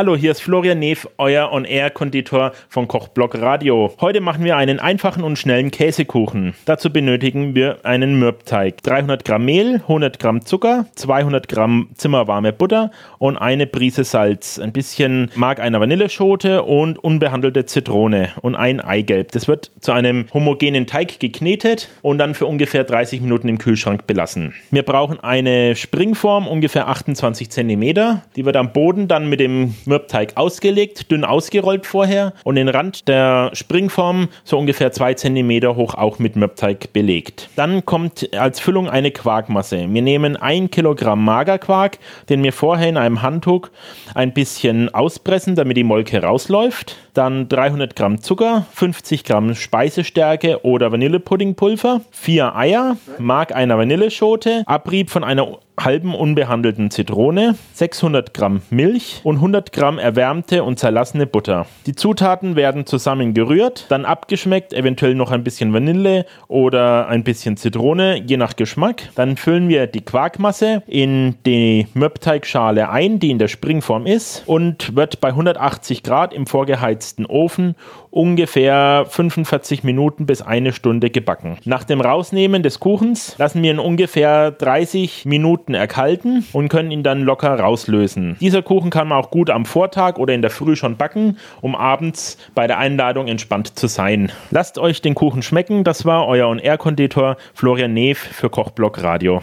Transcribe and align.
Hallo, 0.00 0.16
hier 0.16 0.30
ist 0.30 0.40
Florian 0.40 0.78
Neef, 0.78 1.06
euer 1.18 1.52
On-Air-Konditor 1.52 2.52
von 2.70 2.88
Kochblock 2.88 3.38
Radio. 3.38 3.92
Heute 4.00 4.22
machen 4.22 4.42
wir 4.44 4.56
einen 4.56 4.80
einfachen 4.80 5.22
und 5.22 5.38
schnellen 5.38 5.70
Käsekuchen. 5.70 6.54
Dazu 6.64 6.90
benötigen 6.90 7.54
wir 7.54 7.84
einen 7.84 8.18
Mürbteig, 8.18 8.82
300 8.82 9.26
Gramm 9.26 9.44
Mehl, 9.44 9.74
100 9.74 10.18
Gramm 10.18 10.46
Zucker, 10.46 10.86
200 10.94 11.48
Gramm 11.48 11.90
zimmerwarme 11.96 12.54
Butter 12.54 12.92
und 13.18 13.36
eine 13.36 13.66
Prise 13.66 14.04
Salz, 14.04 14.58
ein 14.58 14.72
bisschen 14.72 15.30
Mark 15.34 15.60
einer 15.60 15.80
Vanilleschote 15.80 16.62
und 16.62 16.98
unbehandelte 16.98 17.66
Zitrone 17.66 18.30
und 18.40 18.54
ein 18.54 18.80
Eigelb. 18.80 19.32
Das 19.32 19.48
wird 19.48 19.70
zu 19.80 19.92
einem 19.92 20.24
homogenen 20.32 20.86
Teig 20.86 21.20
geknetet 21.20 21.90
und 22.00 22.16
dann 22.16 22.34
für 22.34 22.46
ungefähr 22.46 22.84
30 22.84 23.20
Minuten 23.20 23.50
im 23.50 23.58
Kühlschrank 23.58 24.06
belassen. 24.06 24.54
Wir 24.70 24.82
brauchen 24.82 25.20
eine 25.20 25.76
Springform, 25.76 26.48
ungefähr 26.48 26.88
28 26.88 27.50
cm. 27.50 28.22
Die 28.34 28.46
wird 28.46 28.56
am 28.56 28.72
Boden 28.72 29.06
dann 29.06 29.28
mit 29.28 29.40
dem 29.40 29.74
Mürbteig 29.90 30.36
ausgelegt, 30.36 31.10
dünn 31.10 31.24
ausgerollt 31.24 31.84
vorher 31.84 32.32
und 32.44 32.54
den 32.54 32.68
Rand 32.68 33.08
der 33.08 33.50
Springform 33.54 34.28
so 34.44 34.56
ungefähr 34.56 34.92
zwei 34.92 35.14
Zentimeter 35.14 35.74
hoch 35.74 35.94
auch 35.94 36.20
mit 36.20 36.36
Mürbteig 36.36 36.92
belegt. 36.92 37.50
Dann 37.56 37.84
kommt 37.84 38.32
als 38.34 38.60
Füllung 38.60 38.88
eine 38.88 39.10
Quarkmasse. 39.10 39.86
Wir 39.90 40.02
nehmen 40.02 40.36
ein 40.36 40.70
Kilogramm 40.70 41.24
Magerquark, 41.24 41.98
den 42.28 42.42
wir 42.44 42.52
vorher 42.52 42.88
in 42.88 42.96
einem 42.96 43.20
Handtuch 43.20 43.68
ein 44.14 44.32
bisschen 44.32 44.94
auspressen, 44.94 45.56
damit 45.56 45.76
die 45.76 45.84
Molke 45.84 46.22
rausläuft. 46.22 46.96
Dann 47.12 47.48
300 47.48 47.96
Gramm 47.96 48.22
Zucker, 48.22 48.66
50 48.72 49.24
Gramm 49.24 49.56
Speisestärke 49.56 50.64
oder 50.64 50.92
Vanillepuddingpulver, 50.92 52.02
vier 52.12 52.54
Eier, 52.54 52.96
Mark 53.18 53.52
einer 53.52 53.76
Vanilleschote, 53.76 54.62
Abrieb 54.66 55.10
von 55.10 55.24
einer 55.24 55.58
halben 55.84 56.14
unbehandelten 56.14 56.90
Zitrone, 56.90 57.56
600 57.74 58.34
Gramm 58.34 58.62
Milch 58.70 59.20
und 59.24 59.36
100 59.36 59.72
Gramm 59.72 59.98
erwärmte 59.98 60.64
und 60.64 60.78
zerlassene 60.78 61.26
Butter. 61.26 61.66
Die 61.86 61.94
Zutaten 61.94 62.56
werden 62.56 62.86
zusammen 62.86 63.34
gerührt, 63.34 63.86
dann 63.88 64.04
abgeschmeckt, 64.04 64.72
eventuell 64.72 65.14
noch 65.14 65.30
ein 65.30 65.44
bisschen 65.44 65.72
Vanille 65.72 66.26
oder 66.48 67.08
ein 67.08 67.24
bisschen 67.24 67.56
Zitrone, 67.56 68.22
je 68.26 68.36
nach 68.36 68.56
Geschmack. 68.56 69.10
Dann 69.14 69.36
füllen 69.36 69.68
wir 69.68 69.86
die 69.86 70.02
Quarkmasse 70.02 70.82
in 70.86 71.36
die 71.46 71.86
Mürbteigschale 71.94 72.90
ein, 72.90 73.18
die 73.18 73.30
in 73.30 73.38
der 73.38 73.48
Springform 73.48 74.06
ist 74.06 74.42
und 74.46 74.94
wird 74.96 75.20
bei 75.20 75.28
180 75.28 76.02
Grad 76.02 76.32
im 76.32 76.46
vorgeheizten 76.46 77.26
Ofen 77.26 77.74
ungefähr 78.10 79.06
45 79.08 79.84
Minuten 79.84 80.26
bis 80.26 80.42
eine 80.42 80.72
Stunde 80.72 81.10
gebacken. 81.10 81.58
Nach 81.64 81.84
dem 81.84 82.00
Rausnehmen 82.00 82.62
des 82.62 82.80
Kuchens 82.80 83.36
lassen 83.38 83.62
wir 83.62 83.70
ihn 83.70 83.78
ungefähr 83.78 84.50
30 84.50 85.24
Minuten 85.26 85.69
erkalten 85.74 86.46
und 86.52 86.68
können 86.68 86.90
ihn 86.90 87.02
dann 87.02 87.22
locker 87.22 87.58
rauslösen. 87.58 88.36
Dieser 88.40 88.62
Kuchen 88.62 88.90
kann 88.90 89.08
man 89.08 89.18
auch 89.18 89.30
gut 89.30 89.50
am 89.50 89.64
Vortag 89.64 90.18
oder 90.18 90.34
in 90.34 90.42
der 90.42 90.50
Früh 90.50 90.76
schon 90.76 90.96
backen, 90.96 91.38
um 91.60 91.74
abends 91.74 92.38
bei 92.54 92.66
der 92.66 92.78
Einladung 92.78 93.28
entspannt 93.28 93.78
zu 93.78 93.86
sein. 93.86 94.32
Lasst 94.50 94.78
euch 94.78 95.02
den 95.02 95.14
Kuchen 95.14 95.42
schmecken. 95.42 95.84
Das 95.84 96.04
war 96.04 96.26
euer 96.26 96.48
On-Air-Konditor 96.48 97.36
Florian 97.54 97.92
Neef 97.92 98.18
für 98.18 98.50
Kochblock 98.50 99.02
Radio. 99.02 99.42